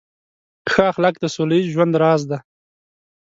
ښه 0.71 0.81
اخلاق 0.91 1.15
د 1.19 1.25
سوله 1.35 1.55
ییز 1.57 1.67
ژوند 1.73 1.93
راز 2.01 2.21
دی. 2.29 2.39